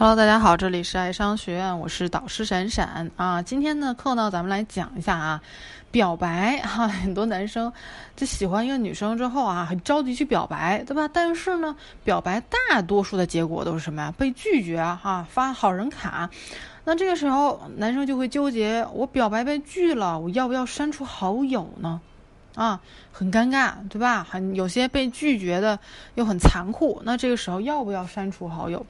[0.00, 3.42] Hello，大家好，这里是爱商学院，我是导师闪闪啊。
[3.42, 5.42] 今天的课呢，咱们来讲一下啊，
[5.90, 6.88] 表白哈。
[6.88, 7.70] 很多男生
[8.16, 11.06] 就喜欢一个女生之后啊，很着急去表白，对吧？
[11.12, 14.14] 但是呢，表白大多数的结果都是什么呀？
[14.16, 16.30] 被拒绝哈，发好人卡。
[16.84, 22.00] 那这个时候，男生就会纠结：我表白被拒了，我要不要删除好友呢？
[22.54, 22.80] 啊，
[23.12, 24.26] 很尴尬，对吧？
[24.28, 25.78] 很有些被拒绝的
[26.16, 27.00] 又很残酷。
[27.04, 28.84] 那这个时候要不要删除好友？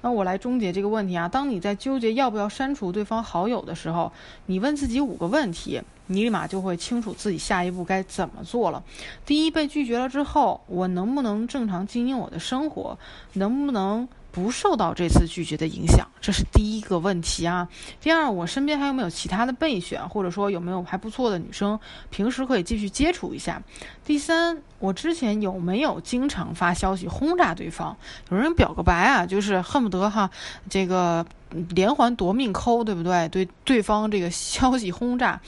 [0.00, 1.28] 那我来终结这个问题啊。
[1.28, 4.10] 当你在纠结要不要删除对方好友的时候，
[4.46, 8.82] 你问自己五个问题，你立马就会清楚自己下一步该怎么做了。
[9.26, 12.98] 第一，被拒绝了之后，我能不能正常经营我的生活？
[13.34, 14.08] 能不能？
[14.32, 17.68] 不受到这次拒绝的影响，这是第一个问题啊。
[18.00, 23.62] 第二，我身边还有没有其他的备选，或者说有没有还不错的女生，平时可以继续接触一下。
[24.04, 27.94] 第三，我之前有没有经常发消息轰炸对方？
[28.30, 30.30] 有人表个白啊，就是恨不得哈
[30.70, 31.24] 这个
[31.68, 33.28] 连环夺命抠，对不对？
[33.28, 35.38] 对对方这个消息轰炸，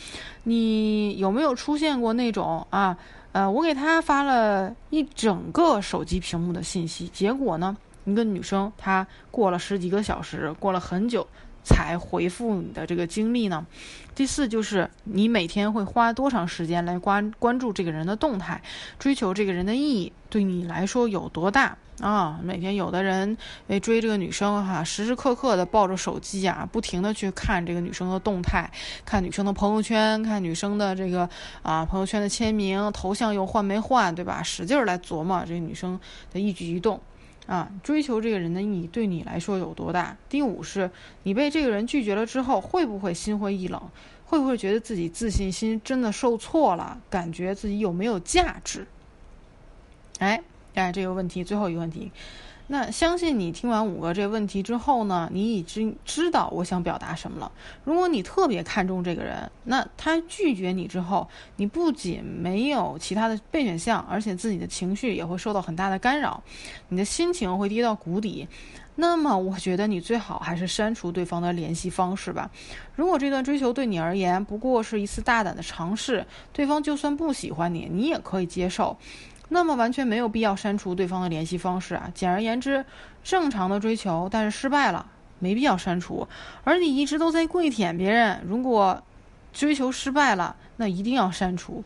[0.42, 2.96] 你有没有出现过那种啊？
[3.32, 7.76] 呃，我给他发了一整个手机屏幕的信息，结果呢？
[8.05, 11.27] 一个女生，她过了十几个小时，过了很久
[11.62, 13.66] 才回复你的这个经历呢。
[14.14, 18.62] 第四就是你每天会花多长时间来关关注这个人的动态，
[18.98, 22.38] 追求这个人的意义对你来说有多大啊？
[22.41, 28.70] 每天有的人为追这个女生哈，时时刻刻的抱着手机啊，不停的去看这个女生的动态，
[29.05, 31.28] 看女生的朋友圈，看女生的这个
[31.62, 34.41] 啊朋友圈的签名、头像又换没换，对吧？
[34.44, 35.98] 使劲儿来琢磨这个女生
[36.32, 37.00] 的一举一动。
[37.47, 40.17] 啊，追求这个人的意义对你来说有多大？
[40.28, 40.91] 第五是，
[41.25, 43.81] 你被这个人拒绝了之后，会不会心灰意冷？
[44.25, 46.98] 会不会觉得自己自信心真的受挫了？
[47.11, 48.87] 感觉自己有没有价值？
[50.19, 50.42] 哎，
[50.75, 52.11] 哎，这个问题，最后一个问题。
[52.66, 57.52] 那相信你听完五个这问题之后呢，你已经知道我想表达什么了。
[57.84, 66.42] 如果你特别看重这个人，那他拒绝你之后，你不仅没有其他的备选项，而且自己的情绪也会受到很大的干扰，
[66.88, 68.48] 你的心情会跌到谷底。
[68.97, 72.48] 那么，我觉得你最好还是删除对方的联系方式吧。
[72.94, 78.97] 如果这段追求对你而言不过是一次大胆的尝试，对方就算不喜欢你，你也可以接受。
[79.49, 82.10] 那么完全没有必要删除对方的联系方式啊！
[82.15, 82.84] 简而言之，
[83.22, 85.06] 正常的追求，但是失败了，
[85.38, 86.27] 没必要删除。
[86.65, 89.03] 而你一直都在跪舔别人，如果
[89.53, 90.56] 追求失败了。
[90.76, 91.82] 那一定要删除。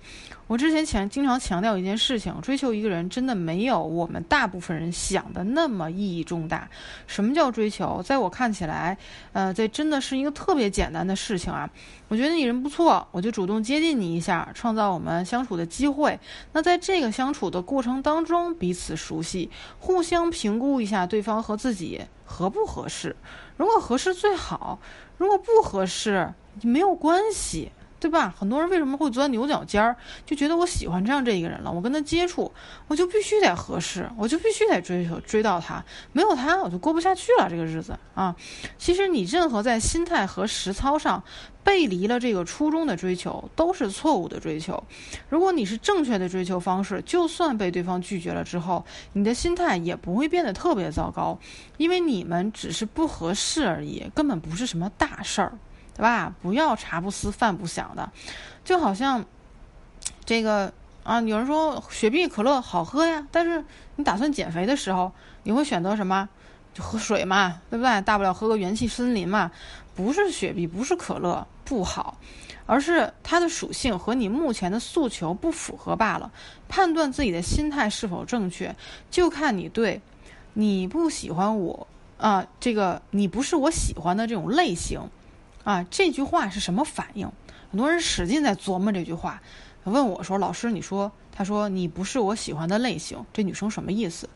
[0.47, 6.69] 我之前强经常强调一件事情：追求一个人真的没有我们大部分人想的那么意义重大。
[7.07, 8.03] 什么叫追求？
[8.03, 8.97] 在我看起来，
[9.33, 11.69] 呃，这真的是一个特别简单的事情啊。
[12.09, 16.19] 我觉得你人不错，我就主动接近你一下，创造我们相处的机会。
[16.53, 23.15] 那在这个相处的过程当中，彼此熟悉，互相评估一下对方和自己合不合适。
[23.59, 24.79] 如果合适最好，
[25.19, 26.33] 如果不合适，
[26.63, 27.71] 没有关系。
[28.01, 28.33] 对吧？
[28.39, 29.97] 很多人为什么会钻牛角尖儿？
[30.25, 32.53] 就觉得我喜欢这样这一个人了，我跟他接触，
[32.87, 38.35] 我就必须得合适，我就必须得追求追到他，没有他我就过不下去了这个日子啊！
[38.79, 41.23] 其实你任何在心态和实操上
[41.65, 44.83] 背离了这个初衷的追求，都是错误的追求。
[45.29, 51.39] 如果你是正确的追求方式，就算被对方拒绝了之后，你的心态也不会变得特别糟糕，
[51.77, 55.59] 因为你们只是不合适而已，根本不是什么大事儿。
[55.99, 56.33] 对吧？
[56.41, 58.09] 不要茶不思饭不想的，
[58.65, 59.25] 就好像
[60.25, 60.73] 这个
[61.03, 63.65] 啊，有人说雪碧可乐好喝呀，但是
[63.97, 65.11] 你打算减肥的时候，
[65.43, 66.29] 你会选择什么？
[66.73, 68.01] 就喝水嘛，对不对？
[68.03, 69.51] 大不了喝个元气森林嘛。
[69.97, 72.17] 不是雪碧，不是可乐不好，
[72.67, 76.31] 而是它的属性和你目前的诉求不符合罢了。
[76.69, 78.77] 判断自己的心态是否正确，
[79.11, 80.01] 就看你对，
[80.53, 85.01] 你不喜欢我啊，这个你不是我喜欢的这种类型。
[85.69, 87.31] 啊，这句话是什么反应？
[87.71, 89.43] 很多人使劲在琢磨这句话，
[89.85, 94.27] 问我说：“老师，你说，他说你不是我喜欢的类型，这女生什么意思？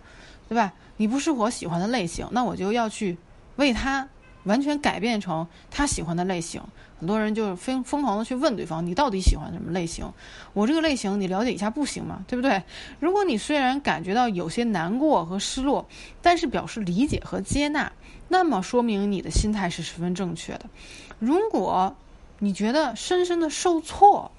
[0.46, 0.74] 对吧？
[0.98, 3.16] 你不是我喜欢的类型，那我就要去
[3.56, 4.06] 为他
[4.44, 6.62] 完全改变成他喜欢的类型。”
[6.98, 10.06] 很多人就疯疯狂的去问对方：“你到底喜欢什么类型？
[10.52, 12.24] 我这个类型你了解一下不行吗？
[12.28, 12.62] 对不对？
[13.00, 15.88] 如果你虽然感觉到有些难过和失落，
[16.20, 17.92] 但是表示理解和接纳。”
[18.28, 20.66] 那么说明你的心态是十分正确的。
[21.18, 21.94] 如果
[22.38, 24.30] 你觉得深深的受挫，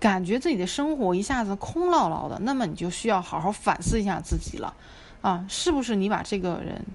[0.00, 4.72] 感觉自己的生活一下子空落落的，那么你就需要好好反思一下自己了。
[5.20, 6.86] 啊，是不是你把这个人，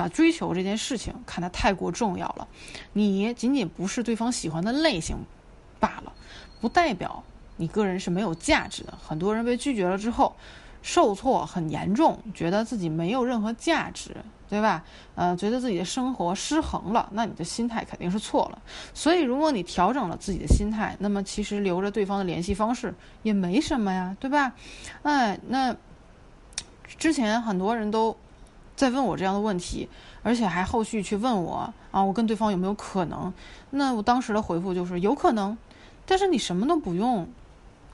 [0.00, 2.48] 把追求这件事情看得太过重要了？
[2.94, 5.16] 你仅仅不是对方喜欢的类型
[5.78, 6.12] 罢了，
[6.60, 7.22] 不代表
[7.56, 8.96] 你个人是没有价值的。
[9.06, 10.34] 很多人被拒绝了之后，
[10.80, 14.16] 受挫很严重，觉得自己没有任何价值。
[14.50, 14.82] 对吧？
[15.14, 18.60] 呃，觉得自己的生活失衡了，那你的心态肯定是错了。
[18.92, 22.92] 所以，如果你调整了自己的心态，那么其实留着对方的联系方式
[23.22, 24.52] 也没什么呀，对吧？
[25.02, 25.76] 哎，那
[26.98, 28.16] 之前很多人都
[28.80, 29.88] 在问我这样的问题，
[30.22, 33.32] 而且还后续去问我啊，我跟对方有没有可能？
[33.70, 35.56] 那我当时的回复就是有可能，
[36.06, 37.28] 但是你什么都不用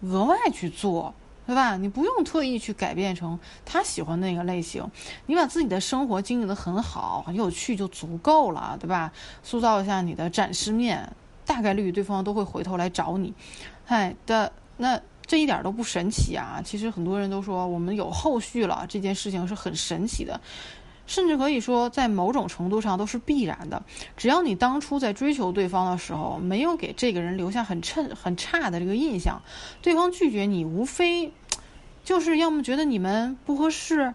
[0.03, 1.13] 额外去做。
[1.47, 1.77] 对吧？
[1.77, 4.85] 你不用特意去改变成他喜欢那个类型，
[5.27, 9.13] 你把自己的生活经营的很好、很有趣就足够了，对吧？
[9.45, 11.09] 塑造一下你的展示面，
[11.45, 13.33] 大概率对方都会回头来找你。
[13.85, 16.61] 嗨的，那这一点都不神奇啊！
[16.65, 20.41] 其实很多人都说我们有后续了，这件事情是很神奇的。
[21.09, 23.81] 甚至可以说，在某种程度上都是必然的。
[24.17, 29.41] 只要你当初在追求对方的时候，没有给这个人留下很衬很差的这个印象，
[29.83, 31.33] 对方拒绝你，无非
[32.03, 34.15] 就是要么觉得你们不合适，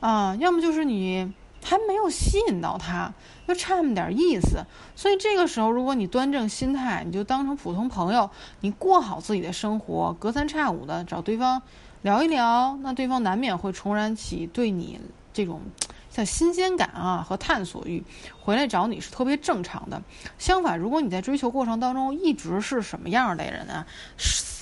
[0.00, 1.30] 啊，要么就是你
[1.62, 3.12] 还没有吸引到他，
[3.46, 4.64] 就差那么点意思。
[4.96, 8.28] 所以这个时候，如果你端正心态，你就当成普通朋友，
[8.60, 11.62] 你过好自己的生活，隔三差五的找对方
[12.02, 15.00] 聊一聊，那对方难免会重燃起对你
[15.32, 15.60] 这种。
[16.10, 18.04] 像新鲜感啊和探索欲，
[18.38, 20.02] 回来找你是特别正常的。
[20.36, 23.86] 相反，如果你在追求过程当中一直是什么样的人啊？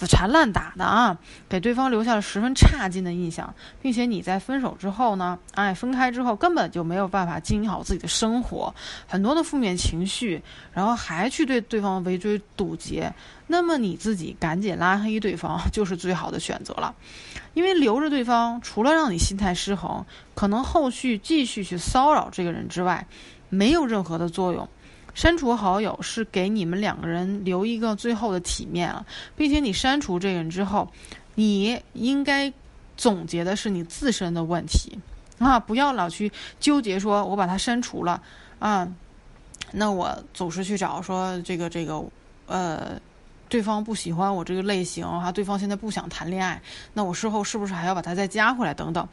[0.01, 3.53] 死缠烂打的啊，给对方留下了十分差劲的印象，
[3.83, 8.75] 并且你在分手之后呢，哎，分开之后根本就没有办法经营好自己的生活，
[9.07, 10.43] 很多的负面情绪，
[10.73, 13.13] 然后还去对对方围追堵截，
[13.47, 16.95] 那么你自己赶紧拉黑对方 就是最好的选择了。
[17.53, 23.07] 因为留着对方，除了让你心态失衡，可能后续继续去骚扰这个人之外，
[23.51, 24.67] 没有任何的作用。
[25.15, 29.05] 删除好友是给你们两个人留一个最后的体面了，
[29.37, 30.91] 并且你删除这个人之后，
[31.35, 32.53] 你应该
[32.97, 34.99] 总结的是你自身的问题
[35.39, 38.23] 啊，不要老去纠结说我把他删除了
[38.59, 38.89] 啊，
[39.73, 42.03] 那我总是去找说这个这个
[42.47, 43.01] 呃。
[43.51, 49.09] 对方不喜欢我这个类型哈，对方现在不想谈恋爱，那我事后是不是还要把他再加回来等等？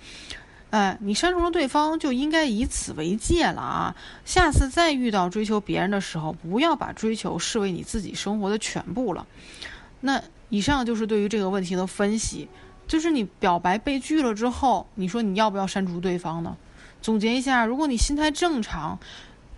[0.70, 3.96] 哎，你删除了对方就应该以此为戒了啊！
[4.26, 9.26] 下次再遇到追求别人的时候，不要把追求视为你自己生活的全部了。
[10.02, 12.48] 那以上就是对于这个问题的分析，
[12.88, 16.58] 就是你表白被拒了之后，你说你要不要删除对方呢？
[17.02, 19.00] 总结一下，如果你心态正常。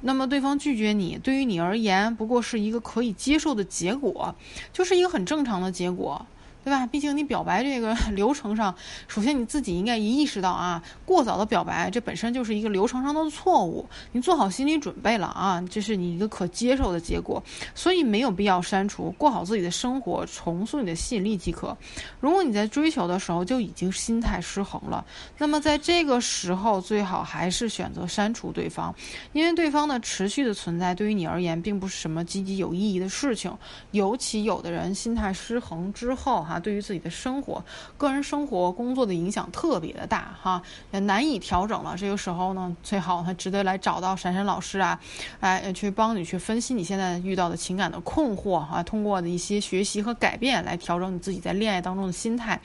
[0.02, 4.34] 那么对方拒绝你，对于你而言不过是一个可以接受的结果，
[4.72, 6.26] 就是一个很正常的结果。
[6.64, 6.86] 对吧？
[6.86, 8.76] 毕竟你表白这个 流程上，
[9.08, 13.88] 首先你自己应该一意识到啊，过早的表白这本身就是一个流程上的错误。
[14.12, 17.42] 你做好心理准备了啊，这是你一个可接受的结果，
[17.74, 21.76] 所以没有必要删除，过好自己的生活，重塑你的吸引力即可。
[22.20, 25.04] 如果你在追求的时候就已经心态失衡了，
[25.38, 28.94] 那么在这个时候最好还是选择删除对方，
[29.32, 33.58] 因为对方的持续的存在对于你而言并不是什么积极有意义的事情，
[33.92, 36.46] 尤其有的人心态失衡之后。
[36.50, 37.64] 啊，对于自己的生活、
[37.98, 40.62] 个人生活、工作的影响特别的大哈，
[40.92, 41.96] 也难以调整了。
[41.96, 45.00] 这个时候呢，最好还值得来找到闪闪老师啊，
[45.40, 52.60] 哎，去帮你去分析你现在遇到的情感的困惑啊，通过的一些学习和改变来调整你自己在恋爱当中的心态。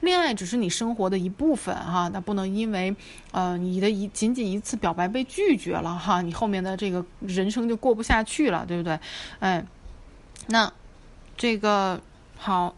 [0.00, 2.94] 恋爱只是你生活的一部分哈，那不能因为
[3.32, 8.98] 呃你的一仅仅一次表白被拒绝了哈，你后面的这个人生就过不下去了，对不对？
[9.38, 9.64] 哎，
[10.48, 10.72] 那
[11.36, 12.00] 这个
[12.36, 12.74] 好。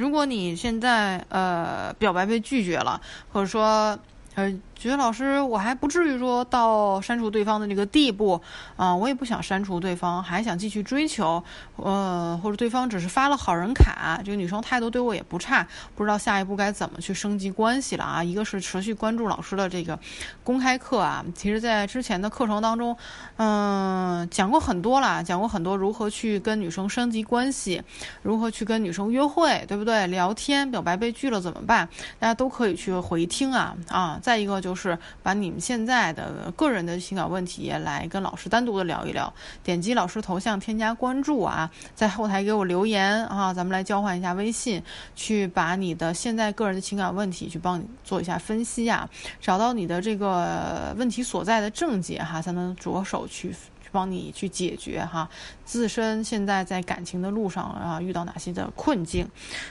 [0.00, 3.00] 如果你现在呃表白被拒绝了，
[3.32, 3.98] 或者说
[4.34, 4.52] 呃。
[4.80, 8.40] 觉得老师，我还不至于说到删除对方的这个地步
[8.76, 11.44] 啊，我也不想删除对方，还想继续追求，
[11.76, 18.24] 呃，或者对方只是发了好人卡，这个女生态度对我也不差，不知道下一步该怎么去升级关系了啊？
[18.24, 19.98] 一个是持续关注老师的这个
[20.42, 22.96] 公开课啊，其实在之前的课程当中，
[23.36, 27.82] 嗯，讲过很多了，讲过很多如何去跟女生升级关系，
[28.22, 30.06] 如何去跟女生约会，对不对？
[30.06, 31.86] 聊天表白被拒了怎么办？
[32.18, 34.18] 大家都可以去回听啊啊！
[34.22, 34.69] 再一个就。
[34.70, 39.32] 就是把你们现在的个人的情感问题来跟老师单独的聊一聊，
[39.64, 44.80] 点击老师头像添加关注啊，在后台给我留言啊，咱们来交换一下微信，
[45.16, 49.10] 去把你的现在个人的情感问题去帮你做一下分析啊，
[49.40, 53.52] 找到你的这个问题所在的症结哈，才能着手去。
[53.92, 55.28] 帮你去解决哈，
[55.64, 59.28] 自身现在在感情的路上啊，遇到哪些的困境？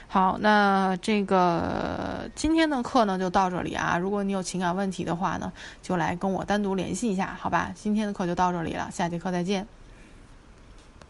[0.08, 3.98] 好，那这个今天的课呢就到这里啊。
[3.98, 7.72] 如果你有情感问题的话呢，就来跟我单独联系一下，好吧？
[7.74, 9.79] 今天的课就到这里了，下节课再见。